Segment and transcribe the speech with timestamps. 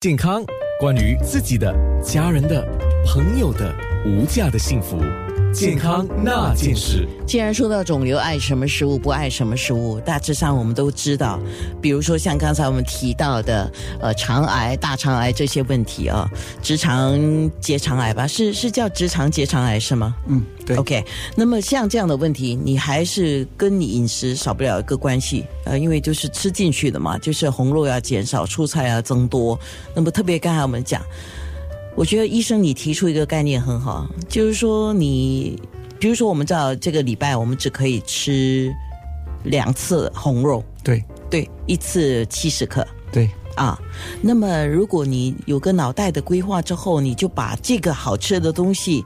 [0.00, 0.44] 健康，
[0.78, 2.64] 关于自己的、家人的、
[3.04, 3.74] 朋友的
[4.06, 4.98] 无价的幸福。
[5.50, 7.08] 健康那件事。
[7.26, 11.40] 既然说到肿瘤，爱什么食物，不爱什么食物，大致上我们都知道。
[11.80, 16.28] 比如说像刚才我们提到的，呃，肠癌、大肠癌这些问题啊，
[16.62, 17.18] 直肠
[17.60, 20.14] 结肠癌吧，是是叫直肠结肠癌是吗？
[20.26, 20.76] 嗯，对。
[20.76, 21.02] OK，
[21.34, 29.58] 那么像这样的问题，你还是跟你饮食少不了一个关系，呃，因为就是吃进去的嘛，就是红肉要减少，蔬菜要增多。
[29.94, 31.02] 那么特别刚才我们讲，
[31.98, 35.60] 我觉得医生你提出一个概念很好，就是说你，
[35.98, 38.72] 比如说我们知道这个礼拜我们只可以吃
[39.42, 42.86] 两次红肉，对对，一次七十克。
[43.10, 43.76] 对，啊，
[44.22, 49.04] 那么如果你有个脑袋的规划之后，你就把这个好吃的东西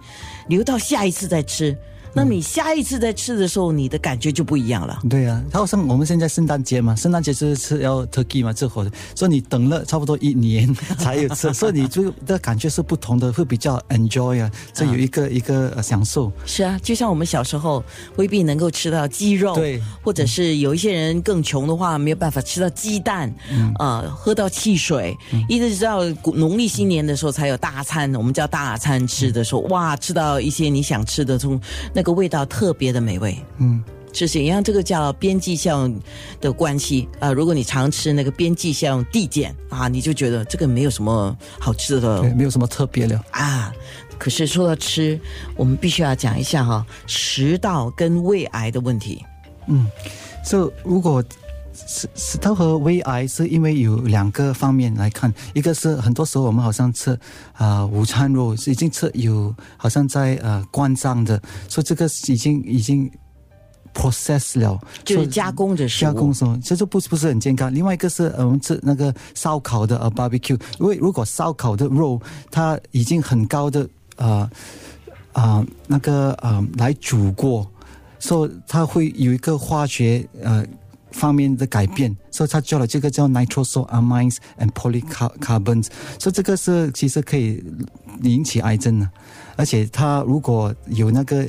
[0.48, 1.74] 留到下一次再吃。
[2.14, 5.00] 那你下一次再吃的时候，你的感觉就不一样了。
[5.08, 16.30] 对啊，然后像我们现在圣诞节嘛，圣诞节就是吃要 turkey 嘛，这火的，所以你等了差不多一年才有吃，所以你就的感觉是不同的，会比较 enjoy 啊，这有一个、一个呃享受。
[16.44, 17.82] 是啊，就像我们小时候
[18.16, 25.16] 未必能够吃到鸡肉，对，或者是有一些人更穷的话，没有办法吃到鸡蛋，嗯，呃，喝到汽水，
[25.48, 26.04] 一直到
[26.34, 31.60] 农历新年的时候才有大餐，我们叫大餐吃的时候，哇，吃到一些你想吃的，从
[31.94, 33.82] 那个味道特别的美味，嗯。
[34.14, 35.98] 是是，一样，这个叫边际效用
[36.38, 43.18] 的关系啊、如果你常吃那个边际效用递减啊，你就觉得这个没有什么好吃的对，没有什么特别的。
[43.30, 43.72] 啊。
[44.18, 45.18] 可是说到吃，
[45.56, 49.24] 我们必须要讲一下哈，食道跟胃癌的问题。
[49.66, 49.86] 嗯，
[50.44, 51.24] 所、以如果
[51.74, 57.12] 食食道和胃癌是因为有两个方面来看，一个是很多时候我们好像吃
[57.54, 63.10] 啊、呃午餐肉是已经吃有好像在呃关脏的，所以这个已经已经
[63.94, 67.72] process 了，就是加工的食物加工什么，这就不是不是很健康。
[67.74, 72.20] 另外一个是呃我们吃那个烧烤的呃 barbecue，因为如果烧烤的肉
[72.50, 74.48] 它已经很高的呃
[75.32, 77.66] 啊、那个呃来煮过，
[78.18, 80.62] 所以它会有一个化学呃
[81.12, 85.86] 方面的改变，所以他做了这个叫 Nitrosoamines and polycarbons，
[86.18, 87.62] 所以这个是其实可以
[88.22, 89.08] 引起癌症的，
[89.56, 91.48] 而且他如果有那个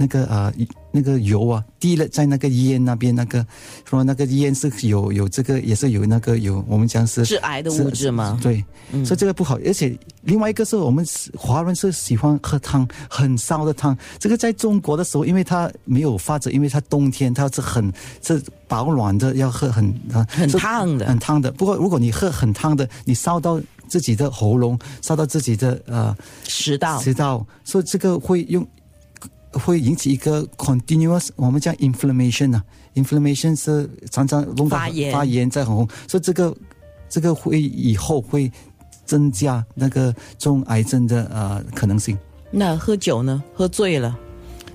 [0.00, 0.50] 那个呃
[0.90, 3.46] 那个油啊滴了在那个烟那边那个
[3.84, 8.38] 说那个烟是有有这个也是有那个有我们讲是致癌的物质吗？
[8.42, 8.64] 对，
[9.04, 9.58] 所以这个不好。
[9.62, 13.96] 而且另外一个是我们是华人是喜欢喝汤，很烧的汤。
[14.18, 21.52] 这个在中国的时候，因为它没有发展，因为它冬天它是很是保暖的，要喝很啊很是烫的很烫的。
[21.52, 26.16] 不过如果你喝很烫的，你烧到自己的喉咙，烧到自己的呃
[26.48, 28.66] 食道食道，所以这个会用
[29.52, 32.62] 会引起一个 continuous，我们叫 inflammation 啊
[32.94, 36.56] ，inflammation 是常常弄到发炎发炎在很红，所以这个
[37.08, 38.50] 这个会以后会
[39.04, 42.16] 增加那个中癌症的呃可能性。
[42.50, 43.42] 那喝酒呢？
[43.52, 44.16] 喝醉了，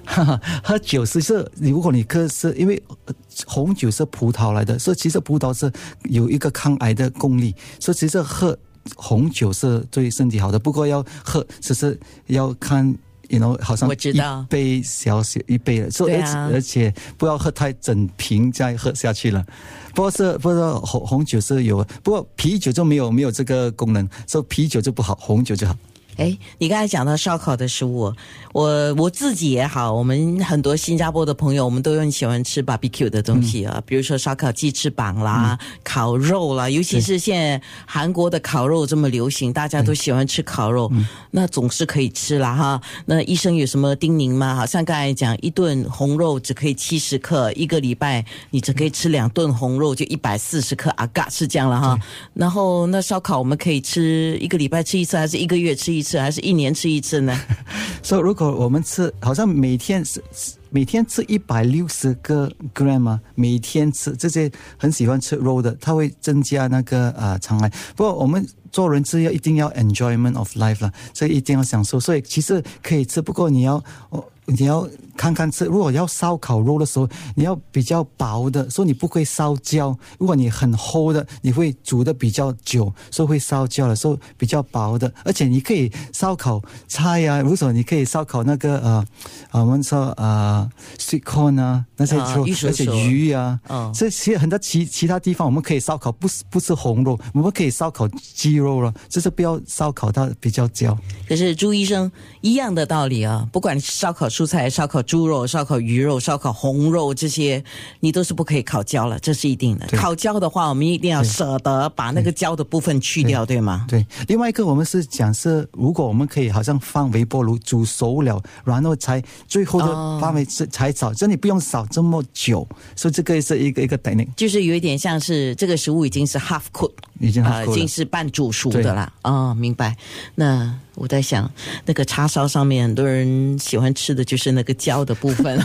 [0.06, 3.14] 哈哈，喝酒是是，如果你喝是因为呃
[3.46, 5.72] 红酒是葡萄来的，所以其实葡萄是
[6.04, 8.58] 有一个抗癌的功力，所以其实喝
[8.96, 11.98] 红酒是对身体好的，不过要喝只是
[12.28, 12.94] 要看。
[13.30, 19.46] You know，好像我知道一杯小小一杯了，所以而且而且不要喝太整瓶再喝下去了。
[19.94, 25.76] 不过是不过红红酒是有，不过啤酒就没有没有这个功能，所以啤酒就不好，红酒就好。
[26.18, 28.14] 哎，你刚才讲到烧烤的食物，
[28.54, 37.26] 我我自己也好，我们很多新加坡的朋友，我们都很喜欢吃 barbecue 的东西啊，比如说烧烤鸡翅膀啦、烤肉啦，尤其是。
[37.26, 40.92] 现在韩国的烤肉这么流行，大家都喜欢吃烤肉，
[41.32, 42.80] 那总是可以吃啦哈。
[43.08, 44.54] 那医生有什么叮咛吗？
[44.54, 51.98] 好像刚才讲，一顿红肉只可以七十克，一个礼拜你只可以吃两顿红肉，就一百四十克啊，嘎是这样了哈。
[52.36, 57.36] 然后那烧烤我们可以吃一个礼拜吃一次，还是一个月吃一次，吃还是一年吃一次呢？
[58.04, 60.24] 所以如果我们吃，好像每天是
[60.70, 67.70] 每天吃一百六十个 gram 啊，每天吃这些很喜欢吃肉的，它会增加那个呃肠癌。
[67.96, 72.00] 不过我们做人是要一定要 enjoyment of life 啦，所以一定要享受。
[72.00, 74.24] 所以其实可以吃，不过你要哦。
[74.46, 74.88] 你要
[75.18, 79.98] 看看吃，如果要烧烤肉的时候，你要比较薄的，所以你不会烧焦。
[80.20, 83.96] 如果你很厚的，你会煮的比较久，所以会烧焦了。
[83.96, 89.06] 所以比较薄的，而且你可以烧烤菜呀、如果你可以烧烤那个呃，
[89.52, 100.96] 呃我们说呃 sweet corn 啊那些而且手鱼啊，嗯这些很多其其他地方我们可以烧烤，不是不是红肉，我们可以烧烤鸡肉了，就是不要烧烤它比较焦。
[101.28, 107.64] 可是朱医生一样的道理啊，不管是烧烤蔬菜、烧烤猪肉、烧烤鱼肉、烧烤红肉这些，
[108.02, 109.88] 你都是不可以烤焦了，这是一定的。
[109.96, 113.86] 烤焦的话，我们一定要舍得把那个焦的部分去掉，对吗？
[113.88, 126.92] 对，另外一个我们是讲是，如果我们可以好像放微波炉煮熟了，然后才最后的哦范围是才炒，这你不用烧这么久，所以这个是一个一个 technique，就是有一点像是这个食物已经是 half cooked，
[127.22, 129.14] 已经已经是半煮熟的了。
[129.24, 129.96] 哦，明白。
[130.36, 131.50] 那我在想，
[131.86, 135.60] 那个叉烧上面很多人喜欢吃的就是那个焦的部分。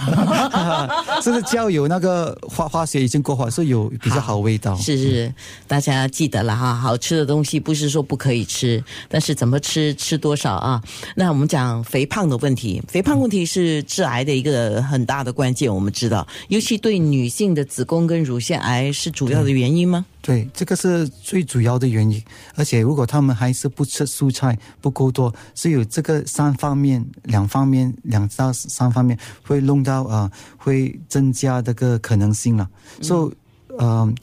[1.22, 4.76] 这个焦有那个化化学已经过化，所以有比较好味道。
[4.80, 5.34] 是是，
[5.66, 10.82] 大家记得了哈，好吃的东西不是说不可以吃，但是怎么吃，吃多少啊？
[11.14, 20.04] 那我们讲肥胖的问题，肥胖问题是致癌的一个很大的关键，我们知道，尤其对女性的子宫跟乳腺癌是主要的原因吗？
[20.22, 22.22] 对，这个是最主要的原因。
[22.54, 32.68] 而且如果他们还是不吃蔬菜不够多，是有这个三方面、两方面、两到三方面会弄到啊、呃会增加这个可能性了。
[33.00, 33.36] 所以，
[33.78, 34.14] 嗯、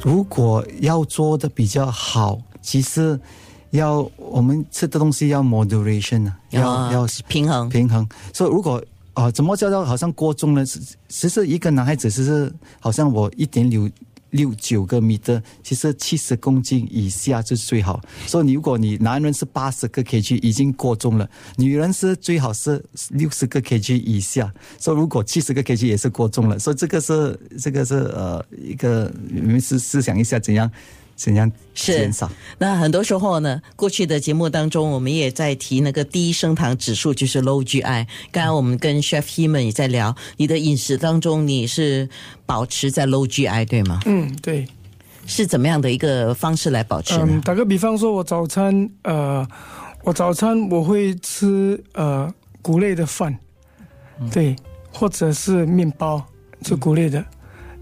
[0.00, 3.18] 如果要做的比较好，其实
[3.70, 7.68] 要我们吃的东西要 moderation 啊，要要平衡。
[7.68, 8.08] 平衡。
[8.32, 10.64] 所以如果啊、怎么叫做好像过重呢？
[10.64, 13.90] 是其实一个男孩子其实好像我一点六
[14.30, 18.00] 六九个米的，其实七十公斤以下是最好。
[18.26, 24.52] 所以你如果你男人是八十个 kg 已经过重了，女人是最好是六十个 kg 以下。
[24.78, 30.70] 所以如果七十个 kg 也是过重了，所以这个是这个是呃一个你们思思想一下怎样
[31.20, 32.30] 怎样减少。
[32.56, 38.06] 那很多时候呢，过去的节目当中，我们也在提那个低升糖指数，就是 low GI。
[38.32, 42.08] 刚刚我们跟 Chef Heman 也在聊，你的饮食当中你是
[42.46, 44.00] 保持在 low GI 对吗？
[44.06, 44.66] 嗯，对。
[45.26, 47.26] 是怎么样的一个方式来保持呢？
[47.28, 49.46] 嗯，打个比方说，我早餐呃，
[50.02, 52.32] 我早餐我会吃呃
[52.62, 53.38] 谷类的饭，
[54.32, 54.56] 对，
[54.92, 56.26] 或者是面包，
[56.64, 57.24] 吃谷类的，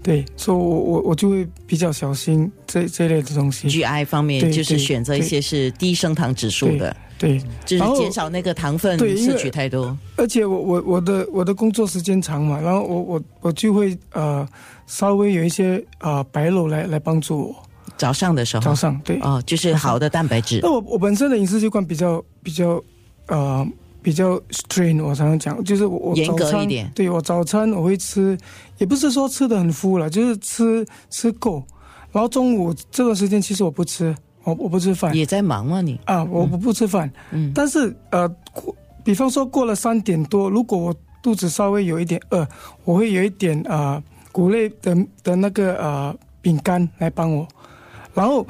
[0.01, 9.95] 对，所以我我我就会比较小心这这类的东西，GI 方面就是对选择一些是低升糖指数的，对，就是减少那个糖分摄取太多。
[10.15, 14.47] 而且我我我的我的工作时间长嘛，然后我我我就会呃
[14.87, 17.55] 稍微有一些呃白肉来来帮助我
[17.97, 22.81] 早上的时候，早上对，哦，就是好的蛋白质那我我本身的饮食习惯比较比较
[23.27, 23.67] 呃
[24.01, 26.91] 比较 strain，我常常讲，就是我我严格早餐一点。
[26.95, 28.37] 对我早餐我会吃，
[28.77, 31.63] 也不是说吃的很敷了，就是吃吃够，
[32.11, 35.13] 然后中午这段时间其实我不吃，我我不吃饭。
[35.15, 35.99] 也在忙吗你？
[36.05, 37.51] 啊，我不不吃饭，嗯。
[37.53, 38.73] 但是呃过，
[39.03, 42.47] 比方说过了三点多，如果我肚子稍微有一点饿，
[42.85, 47.45] 我会有一点呃谷类的的那个呃饼干来帮我，
[48.13, 48.47] 然后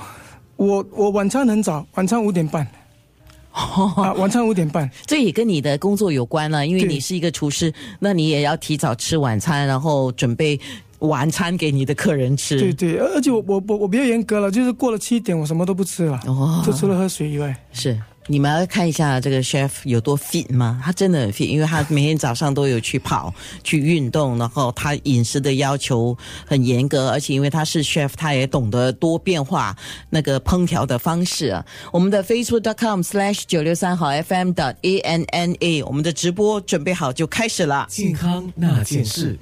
[0.57, 2.67] 我我晚餐很早，晚餐五点半。
[3.97, 10.59] 啊，晚餐五点半，这也跟你的工作有关了，因为你是一个厨师，那你也要提早吃晚餐，然后准备
[10.99, 12.59] 晚餐给你的客人吃。
[12.59, 17.55] 对对，而而且我我我我比较严格了，就是过了七点我什么都不吃了，哦就除了喝水以外。
[17.71, 17.99] 是
[18.31, 20.79] 你们要看一下这个 chef 有多 fit 吗？
[20.85, 23.33] 他真的很 fit，因为他每天早上都有去跑、
[23.63, 26.15] 去运动，然后他饮食的要求
[26.45, 29.75] 很严格，而且因为他是 chef，他也懂得多变化
[30.11, 31.65] 那个烹调的方式啊。
[31.91, 37.87] 我们的 facebook.com/slash 九六三好 FM 的 a n n a，我们的直播准备好就开始了。
[37.89, 39.39] 健康那件事。